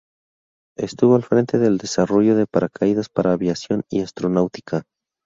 [0.79, 4.81] Estuvo al frente del desarrollo de paracaídas para aviación y astronáutica.